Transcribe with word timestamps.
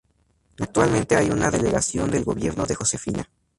Actualmente 0.59 1.15
hay 1.15 1.29
una 1.29 1.51
delegación 1.51 2.09
del 2.09 2.23
gobierno 2.23 2.65
de 2.65 2.73
Josefina. 2.73 3.29